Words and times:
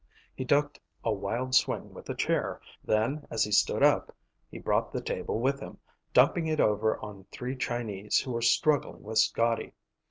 He 0.35 0.43
ducked 0.43 0.79
a 1.03 1.13
wild 1.13 1.53
swing 1.53 1.93
with 1.93 2.09
a 2.09 2.15
chair, 2.15 2.59
then 2.83 3.27
as 3.29 3.43
he 3.43 3.51
stood 3.51 3.83
up 3.83 4.15
he 4.49 4.57
brought 4.57 4.91
the 4.91 4.99
table 4.99 5.39
with 5.39 5.59
him, 5.59 5.77
dumping 6.11 6.47
it 6.47 6.59
over 6.59 6.97
on 7.05 7.27
three 7.31 7.55
Chinese 7.55 8.17
who 8.19 8.31
were 8.31 8.41
struggling 8.41 9.03
with 9.03 9.19
Scotty. 9.19 9.73